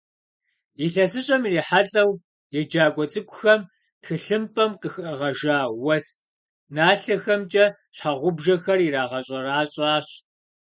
[0.83, 2.11] Илъэсыщӏэм ирихьэлӏэу
[2.59, 3.61] еджакӏуэ цӏыкӏухэм
[4.03, 6.05] тхылъымпӏэм къыхагъэжа уэс
[6.75, 10.07] налъэхэмкӏэ щхьэгъубжэхэр ирагъэщӏэрэщӏащ.